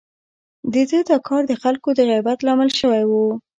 [0.73, 3.11] د ده دا کار د خلکو د غيبت لامل شوی و.